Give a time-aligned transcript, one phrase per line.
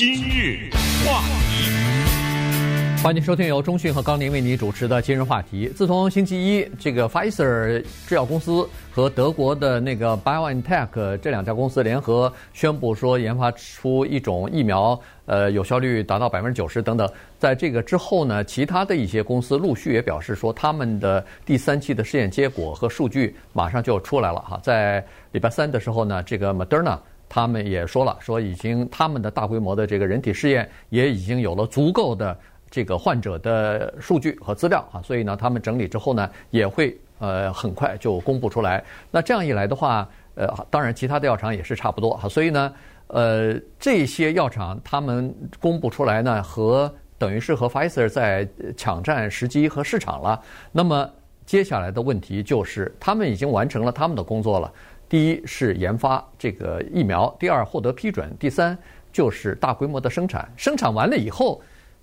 [0.00, 0.70] 今日
[1.04, 1.20] 话
[1.50, 5.68] 题，欢迎收听由中讯和高宁为你主持的今日话题。
[5.76, 17.06] 自从星期一，这个 Pfizer 制药公司和德国的那个 BioNTech 这两家公司联合宣布说研发出一种疫苗，呃，有效率达到百分之九十等等。
[17.38, 24.58] 在这个之后呢，其他的一些公司陆续也表示说，他们的第三期的试验结果和数据马上就出来了哈。
[24.62, 26.98] 在礼拜三的时候呢，这个 Moderna。
[27.30, 32.36] 他们也说了，说已经他们的大规模的这个人体试验也已经有了足够的
[32.68, 38.82] 这个患者的数据和资料啊，所以呢，他们整理之后呢，也会呃很快就公布出来。
[39.12, 42.72] 那这样一来的话，呃，当然其他的药厂也是差不多哈，所以呢，
[43.06, 50.40] 呃，这些药厂他们公布出来呢，和等于是和 Pfizer 在抢占时机和市场了。
[50.72, 51.08] 那么
[51.46, 54.72] 接下来的问题就是，他们已经完成了他们的工作了。
[55.10, 58.78] 第一是研发这个疫苗，第二获得批准，第三
[59.12, 60.48] 就是大规模的生产。
[60.56, 61.60] 生产完了以后，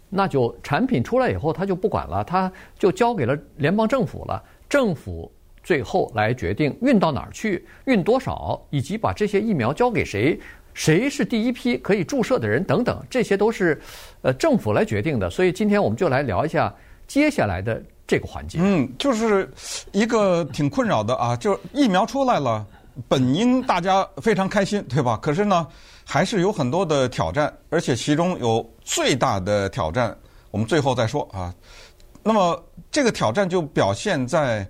[0.10, 4.44] 那就产品出来以后，他就不管了，他就交给了联邦政府了。
[4.68, 5.32] 政府
[5.64, 10.38] 最后来决定运到哪儿去，运多少，以及把这些疫苗交给谁，
[10.74, 13.82] 谁是第一批可以注射的人等等，这些都是
[14.22, 15.30] 呃政府来决定的。
[15.30, 16.76] 所以今天我们就来聊一下
[17.08, 18.60] 接下来的这个环节。
[18.62, 19.50] 嗯，就是
[19.94, 22.68] 一个挺困扰的啊，就是疫苗出来了。
[23.08, 25.18] 本应大家非常开心，对吧？
[25.22, 25.68] 可是呢，
[26.06, 30.18] 还是有很多的挑战，而且其中有最大的挑战，
[30.52, 31.54] 我们最后再说啊。
[32.24, 34.68] 那么这个挑战就表现在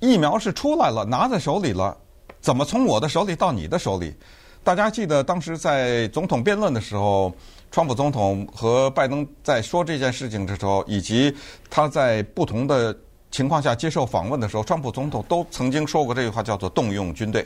[0.00, 1.96] 疫苗是出来了，拿在手里了，
[2.40, 4.14] 怎么从我的手里到你的手里？
[4.62, 7.32] 大家记得当时在总统辩论的时候，
[7.70, 11.34] 川普总统和拜登在说这件事情的时候，以及
[11.68, 12.96] 他在不同的
[13.30, 17.44] 情况下接受访问的时候，川普总统都曾经说过这句话，叫做“动用军队”。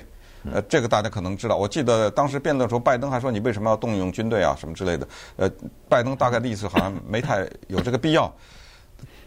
[0.53, 1.57] 呃，这个大家可能知道。
[1.57, 4.57] 我记得当时辩论的时候，拜登还说：“你为什么要动用军队啊？
[4.59, 5.51] 什么之类的。”呃，
[5.89, 8.33] 拜登大概的意思好像没太有这个必要。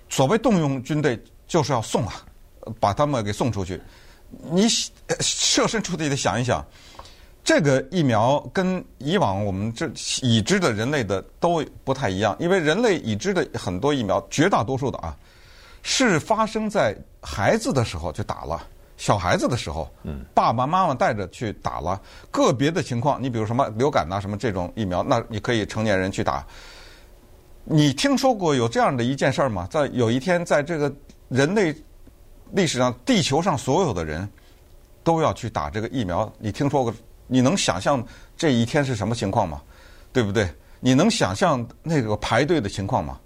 [0.09, 2.13] 所谓动用军队，就是要送啊，
[2.79, 3.81] 把他们给送出去。
[4.51, 4.67] 你
[5.19, 6.65] 设身处地的想一想，
[7.43, 9.89] 这个疫苗跟以往我们这
[10.21, 15.15] 已知的人类的都不太一样，因为人类已知的很多疫苗，绝大多数的啊，
[15.81, 18.67] 是发生在孩子的时候就打了。
[18.99, 19.89] 小孩子的时候，
[20.33, 21.99] 爸爸妈妈带着去打了。
[22.29, 26.45] 个别的情况，你比如什么流感呐，什么这种疫苗，那你可以成年人去打。
[27.63, 29.65] 你听说过有这样的一件事儿吗？
[29.71, 30.93] 在有一天，在这个
[31.29, 31.73] 人类
[32.51, 34.29] 历史上，地球上所有的人
[35.01, 36.29] 都要去打这个疫苗。
[36.37, 36.93] 你听说过？
[37.25, 38.05] 你能想象
[38.35, 39.61] 这一天是什么情况吗？
[40.11, 40.49] 对不对？
[40.81, 43.17] 你能想象那个排队的情况吗？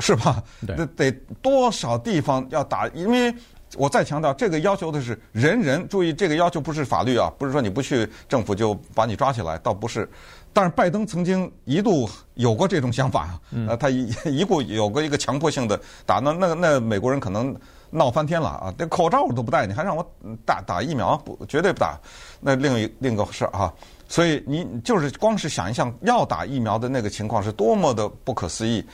[0.00, 0.42] 是吧？
[0.60, 2.88] 那得多少地方要打？
[2.88, 3.32] 因为
[3.76, 10.08] 我再强调，这个要求的是人人注意，这个要求不是法律啊，不是说你不去政府就把你抓起来，倒不是。
[10.52, 17.54] 但是拜登曾经一度有过这种想法啊，呃，他一一度有过一个强迫性的打，那那那美国人可能
[17.90, 20.04] 闹翻天了啊，这口罩我都不戴，你还让我
[20.46, 21.16] 打打疫苗？
[21.18, 22.00] 不，绝对不打。
[22.40, 23.72] 那另一另一个事啊，
[24.08, 28.84] 所以你就是光是想一想要打疫苗的那个情况是多么的不可思议。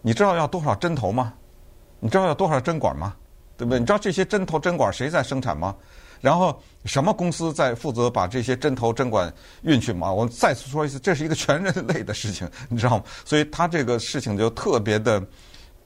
[0.00, 1.34] 你知道要多少针头吗？
[2.00, 3.14] 你知道要多少针管吗？
[3.56, 3.78] 对不对？
[3.78, 5.74] 你知道这些针头针管谁在生产吗？
[6.20, 9.30] 然后什么公司在负责把这些针头针管
[9.62, 10.10] 运去吗？
[10.10, 13.04] 我再次说一次，这是一个全人类的事情， 你知道吗？
[13.24, 15.22] 所以它这个事情就特别的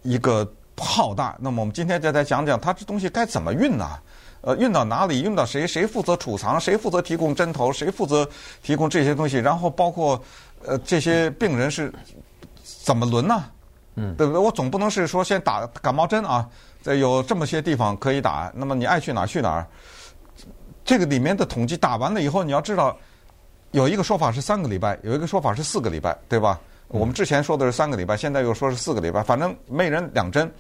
[0.03, 1.37] 一个浩大。
[1.41, 3.99] 那么我们今天就来讲讲它这东西该怎么运呢？
[4.43, 5.23] 呃，运到哪里？
[5.23, 5.67] 运到谁？
[5.67, 6.61] 谁负责储藏？
[6.61, 7.73] 谁负责提供针头？
[7.73, 8.29] 谁负责
[8.63, 9.39] 提供这些东西？
[9.39, 10.23] 然后包括
[10.65, 11.93] 呃这些病人是
[12.85, 13.45] 怎么轮呢？
[13.99, 14.41] 嗯，对不对？
[14.41, 16.49] 我总不能是说先打感冒针啊。
[16.85, 19.67] 有这么些地方可以打，那么你爱去哪儿去哪儿。
[20.85, 22.97] 这个里面的统计打完了以后，你要知道，
[23.73, 26.59] 有一个说法是三个礼拜，有一个说法是四个礼拜，对吧？
[26.87, 30.51] 我们之前说的是三个礼拜，现在又说是四个礼拜，反正每人两针。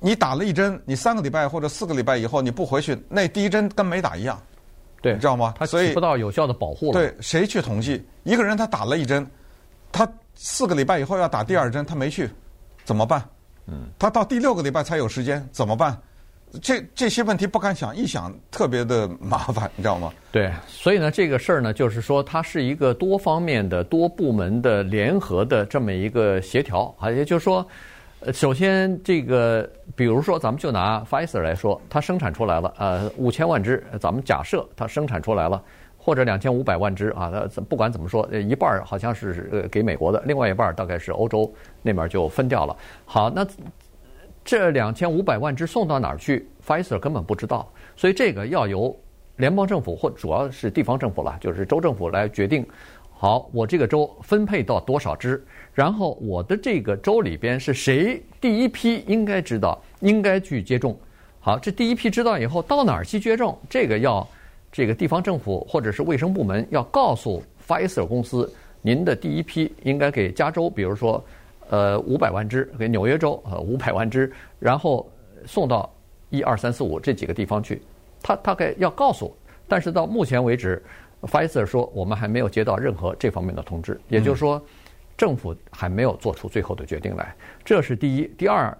[0.00, 4.36] 你打了一针，你三个礼拜或者四个礼拜以后你不回去，那第一针跟没打一样，
[5.00, 5.54] 对，你知道吗？
[5.56, 6.92] 他起不到有效的保护了。
[6.94, 8.04] 对，谁去统计？
[8.24, 9.24] 一个人他打了一针，
[9.92, 12.28] 他四个礼拜以后要打第二针，他没去，
[12.84, 13.22] 怎么办？
[13.66, 15.98] 嗯，他到第六个礼拜才有时间，怎么办？
[16.62, 20.12] 这这些问题不敢想，一想特别的麻烦，你知道吗？
[20.30, 27.10] 对，所以呢，这个事儿呢，就是说它是一个多方面的、多部门的联合的这么一个协调啊。
[27.10, 27.66] 也就是说，
[28.20, 35.60] 呃，首先这个，比如说咱们就拿 Pfizer 来说，它生产出来了，呃，五千万只，咱们假设它生产出来了。
[36.04, 42.76] 或者两千五百万只啊，它不管怎么说，一半儿好像是呃给美国的，另外一半儿大概是欧洲那边就分掉了。
[43.06, 43.46] 好，那
[44.44, 47.66] 这两千五百万只送到哪儿去？Pfizer 根本不知道，
[47.96, 48.94] 所以这个要由
[49.36, 52.66] 联邦政府或主要是地方政府了，就是州政府来决定。
[53.10, 55.42] 好，我这个州分配到多少只，
[55.72, 60.94] 然后我的这个州里边是谁第一批应该知道，应该去接种。
[61.40, 63.58] 好，这第一批知道以后，到哪儿去接种？
[63.70, 64.26] 这个要
[64.74, 71.24] 这个地方政府或者是卫生部门要告诉 Pfizer 公司，您的第一批应该给加州，比如说，
[71.68, 75.08] 呃，五百万只，给纽约州呃五百万只，然后
[75.46, 75.88] 送到
[76.28, 77.80] 一二三四五这几个地方去。
[78.20, 79.32] 他大概要告诉，
[79.68, 80.82] 但是到目前为止。
[81.22, 84.62] Pfizer 说：“我们还没有接到任何这方面的通知，也就是说，
[85.16, 87.34] 政府还没有做出最后的决定来。
[87.64, 88.30] 这是第一。
[88.36, 88.76] 第二，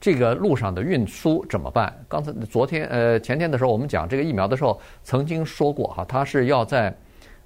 [0.00, 1.94] 这个路上的运输怎么办？
[2.08, 6.94] 刚才昨天呃前天的时候，我们讲这个疫苗的时候，曾经说过哈，它是要在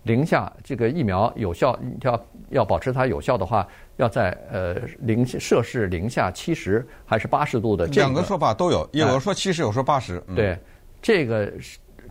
[0.04, 3.66] 零下这个疫苗有效要要保持它有效的话，
[3.96, 8.00] 要在呃零摄氏零下七十还是八十度的这个。
[8.00, 10.22] 两个说法都有，有说七十，有说八十。
[10.34, 10.58] 对，
[11.02, 11.52] 这个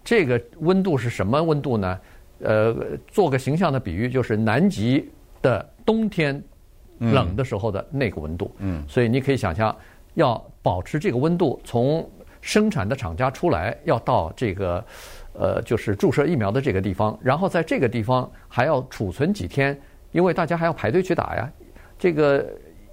[0.04, 2.00] 这个温度是什么温度呢？”
[2.40, 2.72] 呃，
[3.08, 5.10] 做个形象的比喻，就是南极
[5.42, 6.40] 的冬天
[7.00, 8.56] 冷的时候的那个温度。
[8.60, 9.76] 嗯，所以你可以想象，
[10.18, 12.08] 要保持这个温度，从
[12.42, 14.84] 生产的厂家出来，要到这个
[15.34, 19.80] 呃，就是注射疫苗的这个地方，然后在这个地方还要储存几天，
[20.12, 21.50] 因为大家还要排队去打呀。
[21.98, 22.46] 这个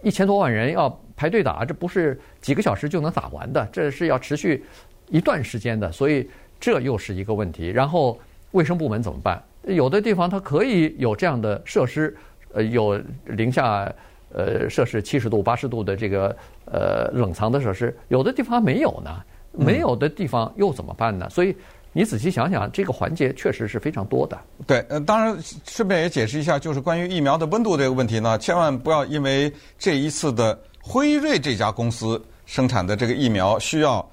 [0.02, 4.64] 一千多万人要排队打，这不是几个小时就能打完的，这是要持续
[5.08, 6.28] 一段时间的，所以
[6.60, 7.68] 这又是一个问题。
[7.68, 8.18] 然后。
[8.54, 9.42] 卫生部门怎么办？
[9.64, 12.16] 有的地方它可以有这样的设施，
[12.52, 13.92] 呃，有零下
[14.32, 19.22] 呃摄氏七十度、八十度的这个呃冷藏的设施，有的地方没有呢。
[19.56, 21.30] 没有的地方又怎么办呢？
[21.30, 21.56] 所以
[21.92, 24.36] 你仔细想想，这个环节确实是非常多的。
[24.66, 34.04] 对，呃，当然顺便也解释一下，就是关于疫苗的温度这个问题呢，千万不要因为这一次的辉瑞这家公司生产的这个疫苗需要。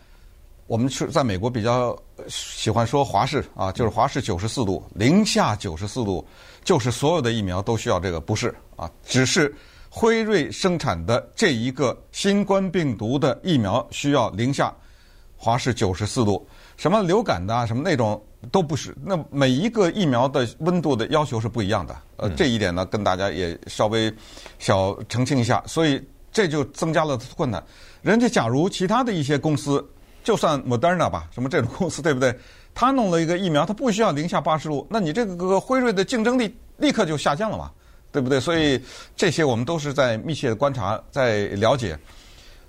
[0.67, 1.97] 我们是在美国比较
[2.27, 6.23] 喜欢说华氏啊，就是华氏九十四度，零下九十四度，
[6.63, 9.51] 就是所有的疫苗都需要这个，不是啊，只是
[9.93, 14.73] 辉瑞生产的这一个新冠病毒的疫苗需要零下
[15.35, 16.47] 华氏九十四度，
[16.77, 18.95] 什么流感的啊，什么那种都不是。
[19.03, 24.11] 那每一个疫苗的温度的要求是不一样的，呃，这一点呢，跟大家也稍微
[24.59, 26.01] 小澄清一下，所以
[26.31, 27.61] 这就增加了困难。
[28.01, 29.85] 人家假如其他的一些公司。
[30.23, 32.31] 就算 Moderna 吧，什么这种公司对不对？
[32.75, 37.71] 他弄了一个疫苗，他不需要零下八十度，那你这个辉瑞的竞争力立刻就下降了嘛，
[38.11, 38.39] 对不对？
[38.39, 38.81] 所以
[39.15, 41.97] 这些我们都是在密切的观察，在了解。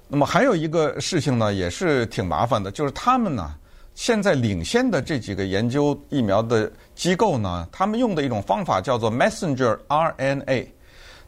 [0.08, 3.54] 那么还有一个事情呢，也是挺麻烦的，就是他们呢，
[3.94, 10.66] 现在领先的这几个研究疫苗的机构呢，他们用的一种方法叫做 Messenger RNA，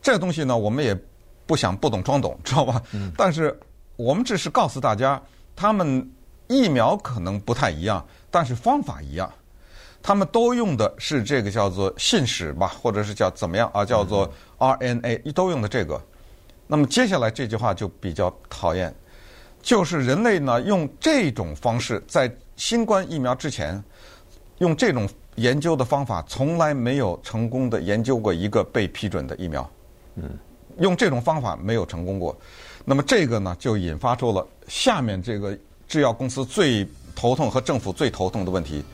[0.03, 0.97] 这个东西呢，我们也
[1.47, 2.83] 不想不懂装懂，知道吧？
[2.93, 3.13] 嗯。
[3.17, 3.59] 但是
[3.97, 5.21] 我们只是告诉大家。
[5.57, 6.11] 他们
[6.49, 9.33] 疫苗可能不太一样，但是方法一样。
[10.07, 13.83] 他们都用的是这个叫做信使吧，或者是叫怎么样啊？
[13.83, 15.99] 叫做 RNA，都用的这个。
[16.67, 18.95] 那么接下来这句话就比较讨厌，
[19.63, 23.83] 就是人类呢用这种方式在新冠疫苗之前，
[24.59, 29.71] 用这种研究的方法，从来没有成功的研究过一个被批准的疫苗。
[30.17, 30.39] 嗯，
[30.81, 32.37] 用这种方法没有成功过。
[32.85, 35.59] 那么这个呢，就引发出了下面这个
[35.89, 36.87] 制药公司最
[37.17, 38.85] 头痛和政府最头痛的问题，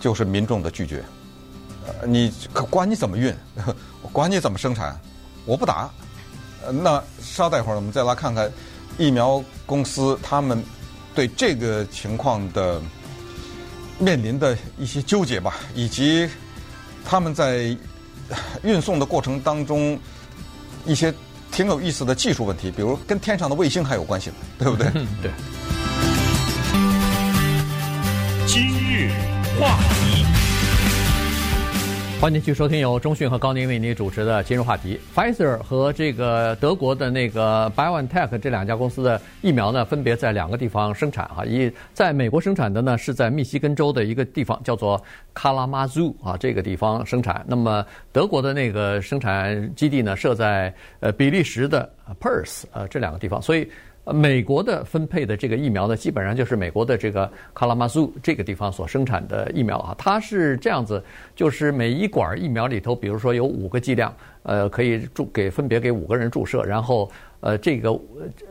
[0.00, 1.04] 就是民众的拒绝。
[1.86, 2.32] 呃，你
[2.70, 3.32] 管你怎么运，
[4.10, 4.98] 管你怎么生产，
[5.44, 5.88] 我不打。
[6.64, 8.50] 呃，那稍待会儿，我们再来看看
[8.98, 10.60] 疫苗公司他们
[11.14, 12.80] 对这个情况的
[13.98, 16.28] 面临的一些纠结吧，以及
[17.04, 17.76] 他们在
[18.62, 19.96] 运送的过程当中
[20.84, 21.14] 一些。
[21.52, 24.88] 挺有意思的技术问题，比如跟天上的卫星还有关系的，对不对？
[25.20, 25.32] 对。
[28.46, 29.10] 今日
[29.60, 30.24] 话题，
[32.18, 34.98] 欢迎继续收听由中讯和高宁为您主持的《今日话题》。
[35.14, 41.44] Pfizer 和这个德国的那个 BioNTech 这两家公司的疫苗呢，分别在两个地方生产哈。
[41.44, 44.98] 一在美国生产的呢，是在密西根州的一个地方，叫做。
[45.32, 47.42] 卡拉马祖啊，这个地方生产。
[47.46, 51.88] 那么德国的那个生产基地呢，设在呃比利时的
[52.20, 53.40] Perth 呃这两个地方。
[53.40, 53.66] 所以，
[54.12, 59.94] 美国的分配的这个疫苗呢，基本上就是美国的这个卡拉马祖这个地方所生产的疫苗啊。
[59.98, 61.02] 它是这样子，
[61.34, 67.98] 就是每一管疫苗里头，比如说有五个剂量，呃，可以注给分别给五个人注射，然后呃这个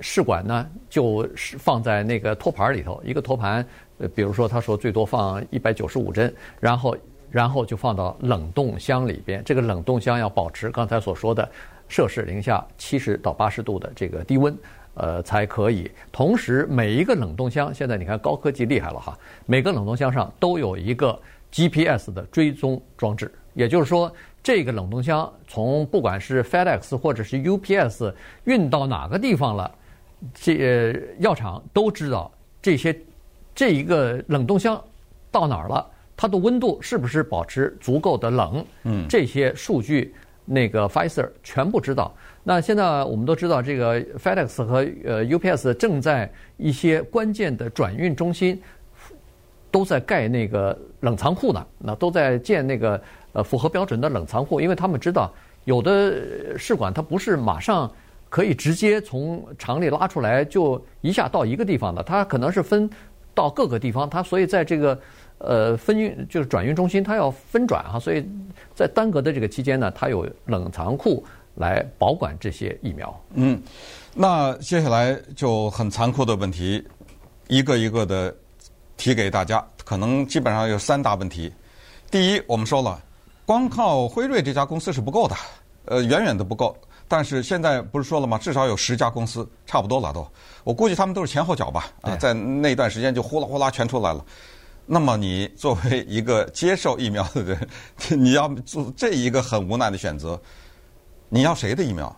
[0.01, 3.66] 试管呢就是放在那个托盘里头，一个托盘。
[4.01, 6.96] 呃，比如说，他说最多放一百九十五针，然后，
[7.30, 9.44] 然后就放到冷冻箱里边。
[9.44, 11.50] 这个冷冻箱要保持刚才所说的
[11.89, 14.58] 摄氏零下七十到八十度的这个低温，
[14.96, 15.89] 呃，才可以。
[16.12, 21.17] 同时，每一个冷冻箱现在你看高科技厉害了哈，每个冷冻箱上都有一个
[21.51, 24.12] GPS 的追踪装置，也就是说，
[24.43, 29.72] 这个冷冻箱从不管是 FedEx 或者是 UPS 运到哪个地方了，
[30.34, 32.31] 这药厂都知道
[32.62, 32.98] 这些
[33.55, 34.81] 这一个冷冻箱
[35.31, 35.86] 到哪儿了，
[36.17, 38.65] 它的温度是不是保持足够的冷？
[38.84, 40.13] 嗯，这些数据
[40.46, 42.13] 那个 Pfizer 全部知道。
[42.50, 46.27] 那现在我们都知道，这个 FedEx 和呃 UPS 正在
[46.58, 48.60] 一些关键的转运中心
[49.70, 53.00] 都在盖那个冷藏库呢，那都在建那个。
[53.34, 55.32] 呃，符合标准的冷藏库，因为他们知道
[55.65, 57.88] 有的试管它不是马上
[58.27, 62.89] 可以直接从厂里拉出来就一下到一个地方的，它可能是分
[63.36, 65.00] 到各个地方，它所以在这个
[65.38, 68.27] 呃分运就是转运中心，它要分转哈，所以
[68.74, 71.24] 在耽搁的这个期间呢，它有冷藏库
[71.60, 73.13] 来保管这些疫苗。
[73.34, 73.62] 嗯，
[74.16, 76.82] 那接下来就很残酷的问题，
[77.50, 78.34] 一个一个的
[78.96, 81.54] 提给大家，可能基本上有三大问题。
[82.10, 83.00] 第一，我们说了。
[83.46, 85.36] 光靠辉瑞这家公司是不够的，
[85.86, 86.78] 呃，远远的不够。
[87.08, 88.38] 但是现在不是说了吗？
[88.38, 90.25] 至少有十家公司，差不多了都。
[90.63, 94.24] 我估计他们都是前后脚吧，啊，在那段时间就呼啦呼啦全出来了。
[94.86, 97.68] 那么你作为一个接受疫苗的人，
[98.10, 100.39] 你要做这一个很无奈的选择，
[101.30, 102.14] 你要谁的疫苗？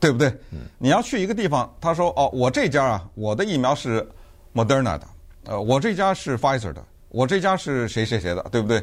[0.00, 0.34] 对不对？
[0.78, 4.08] 你要去一个地方，他说哦，我这家啊，我的疫苗是
[4.54, 5.02] Moderna 的，
[5.44, 8.82] 呃，我这家是 Pfizer 的，我这家是谁谁谁的，对不对？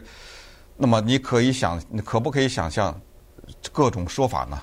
[0.75, 2.95] 那么你可以想，可不可以想象
[3.71, 4.61] 各种说法呢？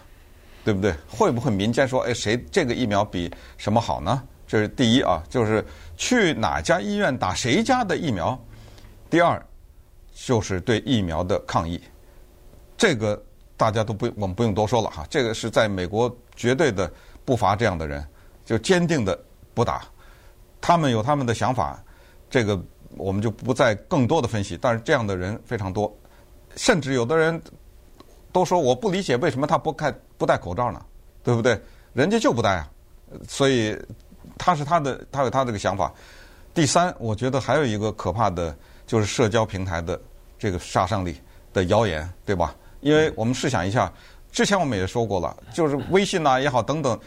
[0.64, 0.94] 对不对？
[1.08, 4.22] 会不会民间说，哎，谁这个疫苗比什么好呢？
[4.46, 5.64] 这是第一啊，就是
[5.96, 8.38] 去哪家医院打谁家的疫苗。
[9.10, 9.44] 第二，
[10.14, 11.82] 就是对疫苗的抗议。
[12.76, 13.20] 这个
[13.64, 15.06] 大家都不，我们不用多说了哈。
[15.08, 16.92] 这个是在美国绝对的
[17.24, 18.06] 不乏这样的人，
[18.44, 19.18] 就坚定的
[19.54, 19.86] 不打。
[20.60, 21.82] 他们有他们的想法，
[22.28, 22.62] 这个
[22.98, 24.58] 我们就不再更多的分析。
[24.60, 25.90] 但是这样的人非常多。
[26.56, 27.40] 甚至有的人
[28.32, 30.84] 都说，我不理解为什么他不开不戴口罩呢？
[31.22, 31.58] 对不对？
[31.94, 32.70] 人家就不戴啊，
[33.26, 33.74] 所以
[34.36, 35.90] 他是他的，他有他这个想法。
[36.52, 38.54] 第三，我觉得还有一个可怕的，
[38.86, 39.98] 就是社交平台的
[40.38, 41.16] 这个杀伤力
[41.54, 42.54] 的谣言，对吧？
[42.84, 43.90] 因为我们试想一下，
[44.30, 47.00] 之前我们也说过了，就是微信呐也好等等，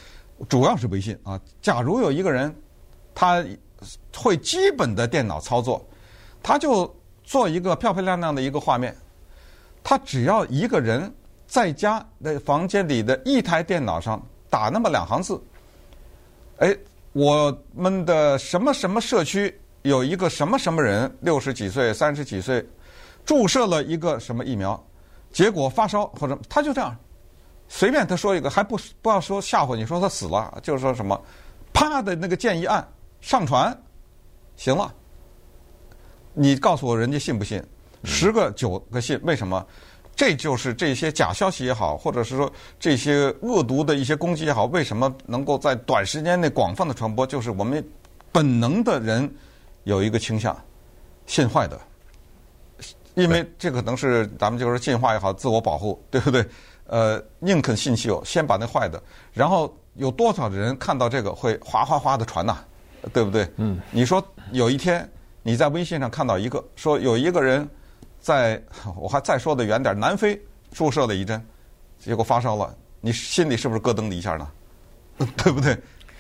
[0.50, 1.39] 主要是微信啊。
[1.62, 2.53] 假如有一个人
[3.13, 3.46] 他
[4.15, 5.86] 会基本的电脑操作，
[6.41, 6.91] 他就
[7.24, 8.96] 做一个漂漂亮亮的一个画面。
[9.84, 11.13] 他只要一个人
[11.46, 15.39] 在家的房间里的一台电脑上打那么两行字，
[16.57, 16.75] 哎，
[17.13, 22.65] 我们的什么什么社区有一个什么什么人六十几岁、三十几岁，
[23.24, 24.84] 注射了一个什么疫苗，
[25.31, 26.96] 结果发烧或者他就这样，
[27.67, 31.19] 随便他说一个，还不不要说吓唬你说他死了，就是说什么，
[31.74, 32.88] 啪的那个键一按
[33.22, 33.77] 上传，
[34.55, 34.93] 行了，
[36.34, 37.63] 你告诉我人家信不信？
[38.03, 39.65] 十个九个信，为什么？
[40.15, 47.27] 这就是这些假消息也好，或者是说这些恶毒的一些攻击也好，为什么能够在短时间内广泛的传播？
[47.27, 47.88] 就是我们
[48.31, 49.31] 本能的人
[49.84, 50.60] 有一个倾向，
[51.27, 51.79] 信坏的，
[53.17, 56.45] 因为这可能是咱们就是进化也好，自我保护， 对不对？
[56.86, 59.01] 呃，宁肯信其有，先把那坏的，
[59.33, 62.57] 然后有多少人看到这个会哗哗哗的传呐，
[63.12, 63.45] 对不对？
[63.57, 65.09] 嗯，你说有一天
[65.43, 67.67] 你在微信上看到一个说有一个人。
[68.19, 68.62] 在
[68.97, 70.38] 我还再说的远点，南非
[70.71, 71.41] 注射了一针，
[72.00, 74.47] 结果发烧了，你心里是不是咯噔的一下呢？
[75.38, 75.77] 对不对？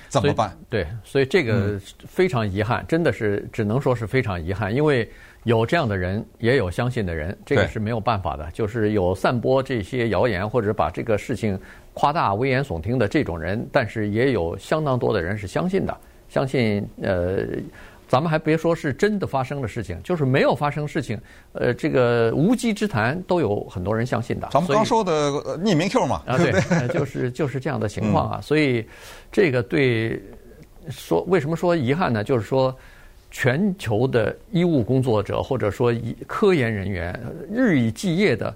[0.07, 0.57] 怎么办？
[0.69, 5.09] 对，所以这个非常遗憾，真的是只能说是非常遗憾，因为
[5.43, 8.49] 有这样的人，也有相信的人，这个是没有办法的。
[8.51, 11.59] 就是有散播这些谣言或者把这个事情
[11.93, 15.97] 夸大、危言耸听的这种人，但是也有相当多的人是相信的，
[16.29, 17.45] 相信呃。
[18.07, 21.19] 咱们还别说是真的发生的事情，就是没有发生事情，
[21.53, 24.47] 呃，这个无稽之谈都有很多人相信的。
[24.51, 28.41] 咱们刚说的匿名 Q 嘛，啊，对，就是就是这样的情况啊。
[28.41, 28.87] 所以
[29.31, 30.21] 这个对
[30.89, 32.23] 说为什么说遗憾呢？
[32.23, 32.75] 就是说
[33.29, 35.93] 全球的医务工作者或者说
[36.25, 37.19] 科研人员
[37.51, 38.55] 日以继夜的。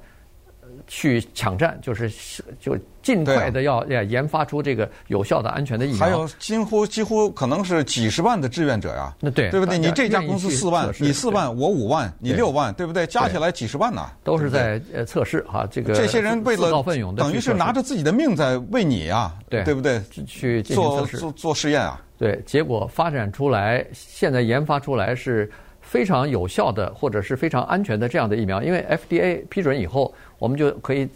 [0.94, 2.12] 去抢占，就是
[2.60, 6.00] 就尽快的要要研发出这个有效的、安全的疫苗。
[6.00, 9.78] 还有几乎几乎可能是几十万的志愿者呀，那对对不对？
[9.78, 13.08] 你这家公司四万，你四万，我五万，你六万，对不对？
[13.08, 15.66] 加起来几十万呢，都是在呃测试哈。
[15.72, 16.84] 这个这些人为了
[17.16, 20.02] 等于是拿着自己的命在为你啊，对对不对？
[20.28, 22.02] 去做做做试验啊。
[22.18, 25.50] 对，结果发展出来，现在研发出来是
[25.92, 30.14] 非常有效的，或者是非常安全的这样的疫苗，因为 FDA 批准以后。
[30.40, 31.08] 我们就可以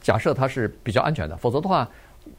[0.00, 1.88] 假设它是比较安全的，否则的话，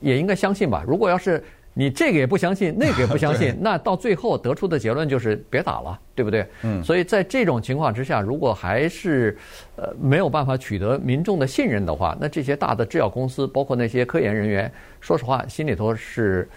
[0.01, 0.83] 也应该相信吧。
[0.85, 1.41] 如果要是
[1.73, 6.45] 你这个也不相信，那个也不相信， 那到最后得出的结论就是别打了，对不对？
[6.63, 6.83] 嗯。
[6.83, 9.37] 所以在这种情况之下，如果还是
[9.77, 16.49] 呃没有办法取得民众的信任的话，那这些大的制药公司，包括那些科研人员，说实话，心里头是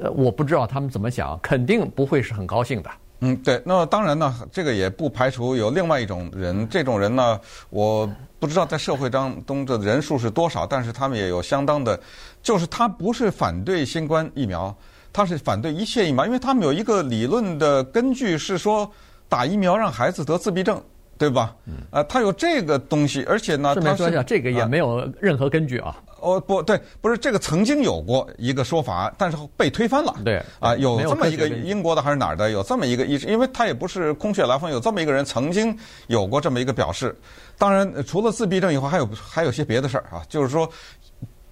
[0.00, 2.90] 呃我不知道他们怎么想，肯定不会是很高兴的。
[3.24, 3.60] 嗯，对。
[3.64, 7.40] 那当然呢，这个也不排除有另外一种人，这种人呢，
[7.70, 8.06] 我
[8.38, 11.98] 不知道在社会当中的人数是多少，但是他们也有相当的。
[12.42, 14.76] 就是他不是反对新冠疫苗，
[15.12, 18.90] 他是反对一切疫苗，因为他们有一个理论的根据是说
[19.28, 20.78] 打疫苗让孩子得自闭症，
[21.16, 21.56] 对吧？
[21.64, 21.74] 嗯。
[21.90, 25.96] 啊，他有这个东西，而且呢，顺便说一下，这个也没有任何根据啊。
[26.24, 30.14] 哦，不对，不是这个曾经有过一个说法，但是被推翻了。
[30.24, 30.42] 对。
[30.58, 37.14] 啊，有这么一个英国的还是哪儿的，有这么一个医生，因为他也不是空穴来风，有这么一个人曾经有过这么一个表示。
[37.58, 40.68] 当然，除了自闭症以后，还有还有些别的事儿啊，就是说。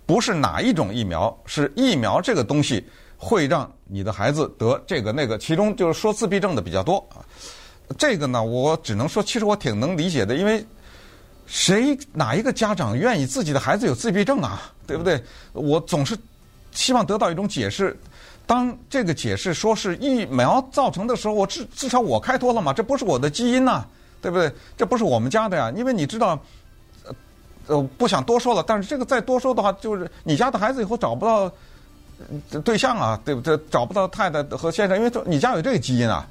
[0.05, 2.85] 不是哪一种疫苗，是疫苗这个东西
[3.17, 7.23] 会让你的孩子得这个那个，其中就是说自闭症的比较多啊。
[7.97, 10.63] 这个呢，我只能说，其实我挺能理解的，因为
[11.53, 14.73] 谁哪一个家长愿意自己的孩子有自闭症啊？
[14.87, 15.23] 对不对？
[15.53, 16.17] 我总是
[16.71, 17.95] 希望得到一种解释。
[18.47, 23.85] 当这个解释说是疫苗造成的时候，我至至少我开脱了嘛，这不是我的基因呐，
[24.23, 24.51] 对不对？
[24.79, 26.43] 这不是我们家的呀，因为你知道。
[27.69, 31.51] 呃，不想多说了，但是这个再多说的话，就是你家的孩子以后找不到
[32.65, 33.57] 对象啊，对不对？
[33.71, 36.27] 找不到太太和先生，因为你家有这个基因啊，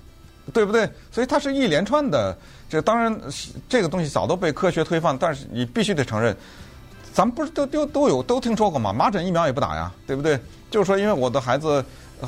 [0.53, 0.89] 对不对？
[1.11, 2.37] 所以它是一连串的。
[2.69, 3.19] 这当然，
[3.67, 6.35] 这个东西早都被科学推翻，但是你必须得承认，
[7.13, 8.93] 咱们不是都都都有都听说过吗？
[8.93, 10.39] 麻疹疫苗也不打呀，对不对？
[10.69, 11.83] 就是说，因为我的孩子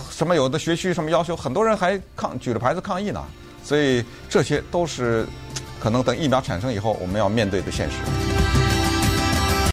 [0.10, 3.24] 什么有的学区什么要求，很多人还抗举着牌子抗议呢。
[3.64, 5.26] 所以这些都是
[5.80, 8.63] 可能等疫苗产生以后我们要面对的现实。